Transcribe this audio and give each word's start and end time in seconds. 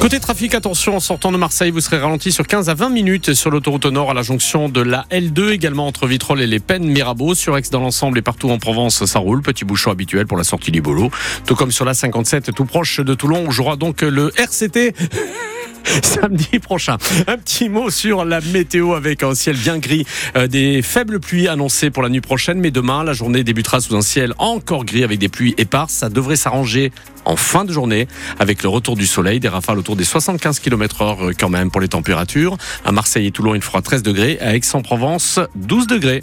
Côté 0.00 0.20
trafic, 0.20 0.54
attention, 0.54 0.94
en 0.96 1.00
sortant 1.00 1.32
de 1.32 1.36
Marseille, 1.36 1.72
vous 1.72 1.80
serez 1.80 1.98
ralenti 1.98 2.30
sur 2.30 2.46
15 2.46 2.68
à 2.68 2.74
20 2.74 2.88
minutes 2.88 3.34
sur 3.34 3.50
l'autoroute 3.50 3.84
au 3.84 3.90
nord 3.90 4.12
à 4.12 4.14
la 4.14 4.22
jonction 4.22 4.68
de 4.68 4.80
la 4.80 5.04
L2, 5.10 5.50
également 5.50 5.88
entre 5.88 6.06
Vitrolles 6.06 6.40
et 6.40 6.46
les 6.46 6.60
Pennes 6.60 6.86
Mirabeau. 6.86 7.34
Sur 7.34 7.58
Aix 7.58 7.62
dans 7.72 7.80
l'ensemble 7.80 8.16
et 8.18 8.22
partout 8.22 8.48
en 8.48 8.58
Provence, 8.58 9.04
ça 9.06 9.18
roule. 9.18 9.42
Petit 9.42 9.64
bouchon 9.64 9.90
habituel 9.90 10.26
pour 10.28 10.38
la 10.38 10.44
sortie 10.44 10.70
du 10.70 10.80
boulot. 10.80 11.10
Tout 11.46 11.56
comme 11.56 11.72
sur 11.72 11.84
la 11.84 11.94
57, 11.94 12.54
tout 12.54 12.64
proche 12.64 13.00
de 13.00 13.14
Toulon, 13.14 13.46
où 13.46 13.50
jouera 13.50 13.74
donc 13.74 14.02
le 14.02 14.32
RCT. 14.36 14.94
samedi 16.02 16.58
prochain. 16.58 16.96
Un 17.26 17.38
petit 17.38 17.68
mot 17.68 17.90
sur 17.90 18.24
la 18.24 18.40
météo 18.40 18.94
avec 18.94 19.22
un 19.22 19.34
ciel 19.34 19.56
bien 19.56 19.78
gris, 19.78 20.06
euh, 20.36 20.46
des 20.46 20.82
faibles 20.82 21.20
pluies 21.20 21.48
annoncées 21.48 21.90
pour 21.90 22.02
la 22.02 22.08
nuit 22.08 22.20
prochaine, 22.20 22.58
mais 22.60 22.70
demain 22.70 23.04
la 23.04 23.12
journée 23.12 23.44
débutera 23.44 23.80
sous 23.80 23.96
un 23.96 24.02
ciel 24.02 24.34
encore 24.38 24.84
gris 24.84 25.04
avec 25.04 25.18
des 25.18 25.28
pluies 25.28 25.54
éparses. 25.58 25.94
Ça 25.94 26.08
devrait 26.08 26.36
s'arranger 26.36 26.92
en 27.24 27.36
fin 27.36 27.64
de 27.64 27.72
journée 27.72 28.08
avec 28.38 28.62
le 28.62 28.68
retour 28.68 28.96
du 28.96 29.06
soleil, 29.06 29.40
des 29.40 29.48
rafales 29.48 29.78
autour 29.78 29.96
des 29.96 30.04
75 30.04 30.60
km 30.60 31.02
heure 31.02 31.28
euh, 31.28 31.32
quand 31.38 31.50
même 31.50 31.70
pour 31.70 31.80
les 31.80 31.88
températures. 31.88 32.56
À 32.84 32.92
Marseille 32.92 33.26
et 33.26 33.30
Toulon, 33.30 33.54
il 33.54 33.62
fera 33.62 33.82
13 33.82 34.02
degrés. 34.02 34.38
À 34.40 34.54
Aix-en-Provence, 34.54 35.40
12 35.56 35.86
degrés. 35.86 36.22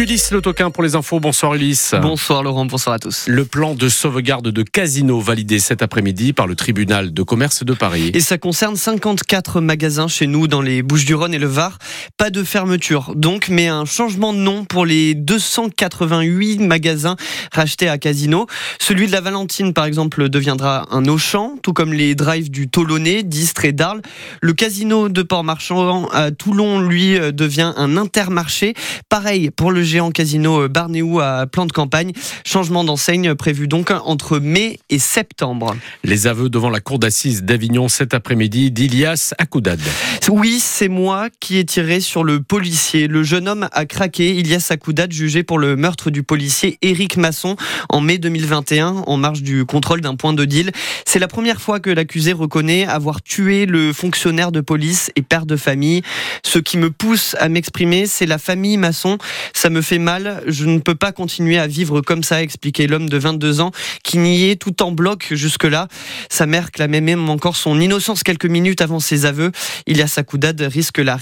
Ulysse 0.00 0.30
Le 0.30 0.40
Toquin 0.40 0.70
pour 0.70 0.82
les 0.82 0.94
infos. 0.94 1.20
Bonsoir 1.20 1.52
Ulysse. 1.52 1.94
Bonsoir 2.00 2.42
Laurent, 2.42 2.64
bonsoir 2.64 2.94
à 2.94 2.98
tous. 2.98 3.26
Le 3.28 3.44
plan 3.44 3.74
de 3.74 3.90
sauvegarde 3.90 4.48
de 4.48 4.62
Casino 4.62 5.20
validé 5.20 5.58
cet 5.58 5.82
après-midi 5.82 6.32
par 6.32 6.46
le 6.46 6.56
tribunal 6.56 7.12
de 7.12 7.22
commerce 7.22 7.64
de 7.64 7.74
Paris. 7.74 8.10
Et 8.14 8.20
ça 8.20 8.38
concerne 8.38 8.76
54 8.76 9.60
magasins 9.60 10.08
chez 10.08 10.26
nous 10.26 10.48
dans 10.48 10.62
les 10.62 10.82
Bouches-du-Rhône 10.82 11.34
et 11.34 11.38
le 11.38 11.48
Var. 11.48 11.76
Pas 12.16 12.30
de 12.30 12.42
fermeture 12.44 13.12
donc, 13.14 13.50
mais 13.50 13.68
un 13.68 13.84
changement 13.84 14.32
de 14.32 14.38
nom 14.38 14.64
pour 14.64 14.86
les 14.86 15.14
288 15.14 16.60
magasins 16.60 17.16
rachetés 17.52 17.90
à 17.90 17.98
Casino. 17.98 18.46
Celui 18.78 19.06
de 19.06 19.12
la 19.12 19.20
Valentine 19.20 19.74
par 19.74 19.84
exemple 19.84 20.30
deviendra 20.30 20.86
un 20.92 21.04
Auchan, 21.08 21.56
tout 21.62 21.74
comme 21.74 21.92
les 21.92 22.14
drives 22.14 22.50
du 22.50 22.70
Tolonais, 22.70 23.22
d'Istres 23.22 23.66
et 23.66 23.72
d'Arles. 23.72 24.00
Le 24.40 24.54
Casino 24.54 25.10
de 25.10 25.20
Port-Marchand 25.20 26.08
à 26.08 26.30
Toulon, 26.30 26.80
lui, 26.80 27.18
devient 27.34 27.74
un 27.76 27.98
intermarché. 27.98 28.72
Pareil 29.10 29.50
pour 29.50 29.72
le 29.72 29.89
géant 29.90 30.10
casino 30.10 30.68
Barnéou 30.68 31.20
à 31.20 31.46
plan 31.46 31.66
de 31.66 31.72
campagne. 31.72 32.12
Changement 32.44 32.84
d'enseigne 32.84 33.34
prévu 33.34 33.68
donc 33.68 33.90
entre 34.04 34.38
mai 34.38 34.78
et 34.88 34.98
septembre. 34.98 35.76
Les 36.04 36.26
aveux 36.26 36.48
devant 36.48 36.70
la 36.70 36.80
cour 36.80 36.98
d'assises 36.98 37.42
d'Avignon 37.42 37.88
cet 37.88 38.14
après-midi 38.14 38.70
d'Ilias 38.70 39.34
Akoudad. 39.38 39.80
Oui, 40.28 40.58
c'est 40.60 40.88
moi 40.88 41.28
qui 41.40 41.58
ai 41.58 41.64
tiré 41.64 42.00
sur 42.00 42.22
le 42.22 42.40
policier. 42.40 43.08
Le 43.08 43.22
jeune 43.22 43.48
homme 43.48 43.68
a 43.72 43.84
craqué. 43.84 44.36
Ilias 44.36 44.68
Akoudad, 44.70 45.10
jugé 45.10 45.42
pour 45.42 45.58
le 45.58 45.74
meurtre 45.74 46.10
du 46.10 46.22
policier 46.22 46.78
Éric 46.82 47.16
Masson 47.16 47.56
en 47.88 48.00
mai 48.00 48.18
2021 48.18 49.04
en 49.06 49.16
marge 49.16 49.42
du 49.42 49.64
contrôle 49.64 50.00
d'un 50.00 50.14
point 50.14 50.32
de 50.32 50.44
deal. 50.44 50.70
C'est 51.04 51.18
la 51.18 51.28
première 51.28 51.60
fois 51.60 51.80
que 51.80 51.90
l'accusé 51.90 52.32
reconnaît 52.32 52.86
avoir 52.86 53.22
tué 53.22 53.66
le 53.66 53.92
fonctionnaire 53.92 54.52
de 54.52 54.60
police 54.60 55.10
et 55.16 55.22
père 55.22 55.46
de 55.46 55.56
famille. 55.56 56.02
Ce 56.44 56.58
qui 56.58 56.78
me 56.78 56.90
pousse 56.90 57.34
à 57.40 57.48
m'exprimer, 57.48 58.06
c'est 58.06 58.26
la 58.26 58.38
famille 58.38 58.76
Masson. 58.76 59.18
Ça 59.52 59.70
me 59.70 59.79
fait 59.82 59.98
mal, 59.98 60.42
je 60.46 60.64
ne 60.64 60.78
peux 60.78 60.94
pas 60.94 61.12
continuer 61.12 61.58
à 61.58 61.66
vivre 61.66 62.00
comme 62.00 62.22
ça, 62.22 62.42
expliquait 62.42 62.86
l'homme 62.86 63.08
de 63.08 63.18
22 63.18 63.60
ans 63.60 63.70
qui 64.02 64.18
niait 64.18 64.56
tout 64.56 64.82
en 64.82 64.92
bloc 64.92 65.28
jusque-là. 65.30 65.88
Sa 66.28 66.46
mère 66.46 66.70
clamait 66.70 67.00
même 67.00 67.28
encore 67.28 67.56
son 67.56 67.80
innocence 67.80 68.22
quelques 68.22 68.46
minutes 68.46 68.80
avant 68.80 69.00
ses 69.00 69.26
aveux. 69.26 69.52
Ilias 69.86 70.14
Akoudad 70.16 70.60
risque 70.60 70.98
la, 70.98 71.18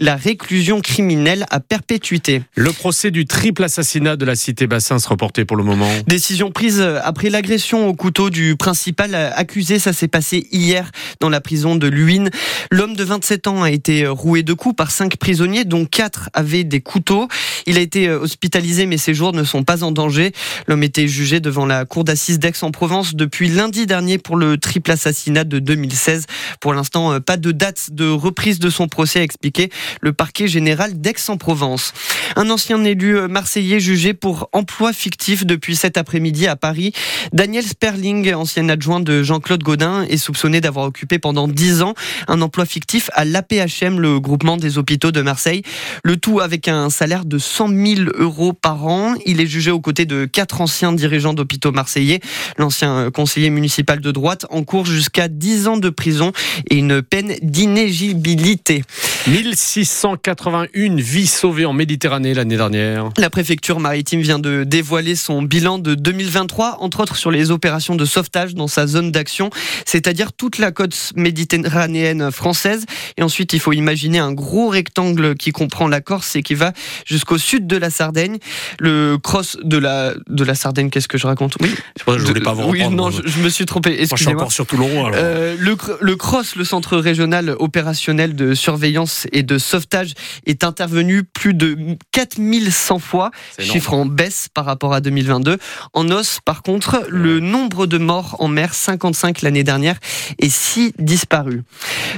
la 0.00 0.16
réclusion 0.16 0.80
criminelle 0.80 1.46
à 1.50 1.60
perpétuité. 1.60 2.42
Le 2.54 2.72
procès 2.72 3.10
du 3.10 3.26
triple 3.26 3.64
assassinat 3.64 4.16
de 4.16 4.24
la 4.24 4.34
cité 4.34 4.66
Bassin 4.66 4.98
se 4.98 5.08
reportait 5.08 5.44
pour 5.44 5.56
le 5.56 5.64
moment. 5.64 5.88
Décision 6.06 6.50
prise 6.50 6.80
après 6.80 7.30
l'agression 7.30 7.88
au 7.88 7.94
couteau 7.94 8.30
du 8.30 8.56
principal 8.56 9.14
accusé. 9.14 9.78
Ça 9.78 9.92
s'est 9.92 10.08
passé 10.08 10.46
hier 10.52 10.90
dans 11.20 11.28
la 11.28 11.40
prison 11.40 11.76
de 11.76 11.86
Luynes. 11.86 12.30
L'homme 12.70 12.96
de 12.96 13.04
27 13.04 13.46
ans 13.46 13.62
a 13.62 13.70
été 13.70 14.06
roué 14.06 14.42
de 14.42 14.52
coups 14.52 14.76
par 14.76 14.90
cinq 14.90 15.16
prisonniers, 15.16 15.64
dont 15.64 15.84
quatre 15.84 16.30
avaient 16.32 16.64
des 16.64 16.80
couteaux. 16.80 17.28
Il 17.66 17.78
a 17.78 17.80
été 17.80 18.08
euh, 18.08 18.18
hospitalisé, 18.18 18.86
mais 18.86 18.98
ses 18.98 19.14
jours 19.14 19.32
ne 19.32 19.44
sont 19.44 19.64
pas 19.64 19.84
en 19.84 19.92
danger. 19.92 20.32
L'homme 20.66 20.82
était 20.82 21.08
jugé 21.08 21.40
devant 21.40 21.66
la 21.66 21.84
cour 21.84 22.04
d'assises 22.04 22.38
d'Aix-en-Provence 22.38 23.14
depuis 23.14 23.48
lundi 23.48 23.86
dernier 23.86 24.18
pour 24.18 24.36
le 24.36 24.58
triple 24.58 24.90
assassinat 24.90 25.44
de 25.44 25.58
2016. 25.58 26.26
Pour 26.60 26.74
l'instant, 26.74 27.12
euh, 27.12 27.20
pas 27.20 27.36
de 27.36 27.52
date 27.52 27.90
de 27.92 28.08
reprise 28.08 28.58
de 28.58 28.70
son 28.70 28.88
procès, 28.88 29.20
a 29.20 29.22
expliqué 29.22 29.70
le 30.00 30.12
parquet 30.12 30.48
général 30.48 31.00
d'Aix-en-Provence. 31.00 31.92
Un 32.36 32.50
ancien 32.50 32.82
élu 32.84 33.16
euh, 33.16 33.28
marseillais 33.28 33.80
jugé 33.80 34.14
pour 34.14 34.48
emploi 34.52 34.92
fictif 34.92 35.46
depuis 35.46 35.76
cet 35.76 35.96
après-midi 35.96 36.46
à 36.46 36.56
Paris. 36.56 36.92
Daniel 37.32 37.64
Sperling, 37.64 38.32
ancien 38.34 38.68
adjoint 38.68 39.00
de 39.00 39.22
Jean-Claude 39.22 39.62
Godin, 39.62 40.02
est 40.04 40.16
soupçonné 40.16 40.60
d'avoir 40.60 40.86
occupé 40.86 41.18
pendant 41.18 41.48
10 41.48 41.82
ans 41.82 41.94
un 42.28 42.40
emploi 42.42 42.66
fictif 42.66 43.10
à 43.12 43.24
l'APHM, 43.24 44.00
le 44.00 44.20
groupement 44.20 44.56
des 44.56 44.78
hôpitaux 44.78 45.12
de 45.12 45.22
Marseille. 45.22 45.62
Le 46.04 46.16
tout 46.16 46.40
avec 46.40 46.68
un 46.68 46.90
salaire 46.90 47.24
de 47.24 47.38
100 47.52 47.68
000 47.68 48.10
euros 48.14 48.54
par 48.54 48.86
an. 48.86 49.14
Il 49.26 49.40
est 49.40 49.46
jugé 49.46 49.70
aux 49.70 49.80
côtés 49.80 50.06
de 50.06 50.24
quatre 50.24 50.62
anciens 50.62 50.92
dirigeants 50.92 51.34
d'hôpitaux 51.34 51.70
marseillais. 51.70 52.20
L'ancien 52.56 52.96
euh, 52.96 53.10
conseiller 53.10 53.50
municipal 53.50 54.00
de 54.00 54.10
droite 54.10 54.46
en 54.48 54.64
cours 54.64 54.86
jusqu'à 54.86 55.28
10 55.28 55.68
ans 55.68 55.76
de 55.76 55.90
prison 55.90 56.32
et 56.70 56.76
une 56.76 57.02
peine 57.02 57.34
d'inégibilité. 57.42 58.84
1681 59.28 60.96
vies 60.96 61.28
sauvées 61.28 61.64
en 61.64 61.72
Méditerranée 61.72 62.34
l'année 62.34 62.56
dernière. 62.56 63.10
La 63.18 63.30
préfecture 63.30 63.78
maritime 63.78 64.20
vient 64.20 64.40
de 64.40 64.64
dévoiler 64.64 65.14
son 65.14 65.42
bilan 65.42 65.78
de 65.78 65.94
2023, 65.94 66.78
entre 66.80 67.00
autres 67.00 67.14
sur 67.14 67.30
les 67.30 67.52
opérations 67.52 67.94
de 67.94 68.04
sauvetage 68.04 68.56
dans 68.56 68.66
sa 68.66 68.88
zone 68.88 69.12
d'action, 69.12 69.50
c'est-à-dire 69.86 70.32
toute 70.32 70.58
la 70.58 70.72
côte 70.72 71.12
méditerranéenne 71.14 72.32
française. 72.32 72.84
Et 73.16 73.22
ensuite, 73.22 73.52
il 73.52 73.60
faut 73.60 73.72
imaginer 73.72 74.18
un 74.18 74.32
gros 74.32 74.68
rectangle 74.68 75.36
qui 75.36 75.52
comprend 75.52 75.86
la 75.86 76.00
Corse 76.00 76.34
et 76.34 76.42
qui 76.42 76.54
va 76.54 76.72
jusqu'au 77.06 77.38
sud 77.38 77.68
de 77.68 77.76
la 77.76 77.90
Sardaigne. 77.90 78.38
Le 78.80 79.18
cross 79.18 79.56
de 79.62 79.78
la, 79.78 80.14
de 80.28 80.42
la 80.42 80.56
Sardaigne, 80.56 80.90
qu'est-ce 80.90 81.08
que 81.08 81.18
je 81.18 81.28
raconte? 81.28 81.54
Oui, 81.60 81.72
je 82.08 82.24
voulais 82.24 82.40
pas 82.40 82.54
vous 82.54 82.70
Oui, 82.70 82.88
non, 82.88 83.10
je, 83.10 83.38
me 83.38 83.48
suis 83.48 83.66
trompé. 83.66 83.98
Moi, 83.98 84.06
je 84.16 84.16
suis 84.16 84.34
encore 84.34 84.50
sur 84.50 84.66
Toulon. 84.66 85.06
Alors. 85.06 85.12
Euh, 85.14 85.54
le, 85.56 85.76
le 86.00 86.16
cross, 86.16 86.56
le 86.56 86.64
centre 86.64 86.96
régional 86.96 87.54
opérationnel 87.60 88.34
de 88.34 88.54
surveillance 88.54 89.11
et 89.32 89.42
de 89.42 89.58
sauvetage, 89.58 90.14
est 90.46 90.64
intervenu 90.64 91.24
plus 91.24 91.54
de 91.54 91.76
4100 92.12 92.98
fois, 92.98 93.30
chiffre 93.58 93.94
en 93.94 94.06
baisse 94.06 94.48
par 94.52 94.64
rapport 94.64 94.94
à 94.94 95.00
2022. 95.00 95.58
En 95.92 96.10
os, 96.10 96.40
par 96.44 96.62
contre, 96.62 97.04
le 97.08 97.40
nombre 97.40 97.86
de 97.86 97.98
morts 97.98 98.36
en 98.38 98.48
mer, 98.48 98.74
55 98.74 99.42
l'année 99.42 99.64
dernière, 99.64 99.98
est 100.38 100.52
si 100.52 100.94
disparu. 100.98 101.62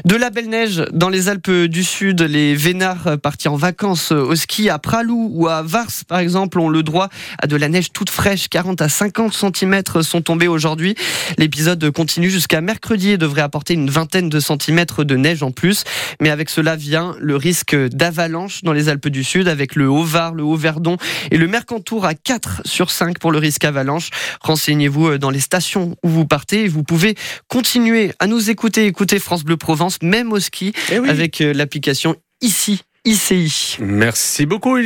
De 0.05 0.17
la 0.17 0.31
belle 0.31 0.49
neige 0.49 0.85
dans 0.93 1.09
les 1.09 1.29
Alpes 1.29 1.51
du 1.51 1.85
Sud, 1.85 2.23
les 2.23 2.55
vénards 2.55 3.19
partis 3.23 3.49
en 3.49 3.57
vacances 3.57 4.13
au 4.13 4.35
ski 4.35 4.69
à 4.69 4.79
Pralou 4.79 5.31
ou 5.33 5.49
à 5.49 5.63
Vars, 5.63 5.91
par 6.09 6.19
exemple, 6.19 6.59
ont 6.59 6.69
le 6.69 6.83
droit 6.83 7.09
à 7.39 7.47
de 7.47 7.57
la 7.57 7.69
neige 7.69 7.93
toute 7.93 8.11
fraîche. 8.11 8.49
40 8.49 8.83
à 8.83 8.89
50 8.89 9.35
cm 9.35 9.83
sont 10.03 10.23
tombés 10.23 10.49
aujourd'hui. 10.49 10.95
L'épisode 11.39 11.91
continue 11.91 12.31
jusqu'à 12.31 12.61
mercredi 12.61 13.11
et 13.11 13.19
devrait 13.19 13.43
apporter 13.43 13.75
une 13.75 13.91
vingtaine 13.91 14.29
de 14.29 14.41
centimètres 14.41 15.05
de 15.05 15.17
neige 15.17 15.43
en 15.43 15.51
plus. 15.51 15.85
Mais 16.21 16.31
avec 16.31 16.51
cela 16.51 16.77
vient 16.85 17.17
le 17.19 17.37
risque 17.37 17.75
d'avalanche 17.75 18.63
dans 18.63 18.73
les 18.73 18.89
Alpes 18.89 19.09
du 19.09 19.25
Sud 19.25 19.49
avec 19.49 19.75
le 19.75 19.89
Haut-Var, 19.89 20.35
le 20.35 20.43
Haut-Verdon 20.43 20.99
et 21.31 21.39
le 21.39 21.49
Mercantour 21.49 22.05
à 22.05 22.15
4 22.15 22.63
sur 22.67 22.91
5 22.91 23.19
pour 23.19 23.33
le 23.33 23.39
risque 23.39 23.65
avalanche. 23.65 24.11
Renseignez-vous 24.41 25.19
dans 25.19 25.31
les 25.31 25.41
stations 25.41 25.97
où 26.03 26.09
vous 26.09 26.27
partez. 26.27 26.69
Vous 26.69 26.83
pouvez 26.83 27.15
continuer 27.49 28.13
à 28.19 28.27
nous 28.27 28.51
écouter, 28.51 28.87
écouter 28.87 29.19
France 29.19 29.45
Bleu 29.45 29.57
Provence, 29.57 29.99
même 30.03 30.33
au 30.33 30.41
ski, 30.41 30.73
eh 30.93 30.97
avec 31.09 31.41
euh, 31.41 31.55
l'application 31.55 32.17
ici, 32.43 32.83
ICI. 33.05 33.79
Merci 33.81 34.47
beaucoup. 34.47 34.77